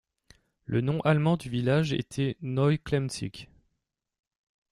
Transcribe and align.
Le 0.65 0.81
nom 0.81 0.99
allemand 1.01 1.37
du 1.37 1.47
village 1.47 1.93
était 1.93 2.35
Neu 2.41 2.75
Klemzig. 2.77 3.49